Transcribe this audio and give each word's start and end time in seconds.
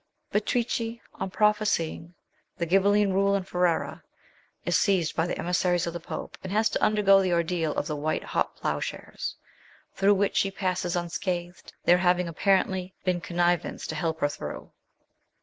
Beatrice, 0.31 0.97
on 1.13 1.29
prophesying 1.29 2.15
the 2.57 2.65
Grhibelline 2.65 3.13
rule 3.13 3.35
in 3.35 3.43
Ferrara, 3.43 4.01
is 4.65 4.75
seized 4.75 5.15
by 5.15 5.27
the 5.27 5.37
emissaries 5.37 5.85
of 5.85 5.93
the 5.93 5.99
Pope, 5.99 6.39
and 6.43 6.51
has 6.51 6.69
to 6.71 6.81
undergo 6.81 7.21
the 7.21 7.31
ordeal 7.33 7.75
of 7.75 7.85
the 7.85 7.95
white 7.95 8.23
hot 8.23 8.55
ploughshares, 8.55 9.35
through 9.93 10.15
which 10.15 10.37
she 10.37 10.49
passes 10.49 10.95
unscathed, 10.95 11.73
there 11.83 11.99
having 11.99 12.27
apparently 12.27 12.95
been 13.05 13.21
connivance 13.21 13.85
to 13.85 13.93
help 13.93 14.21
her 14.21 14.29
through. 14.29 14.71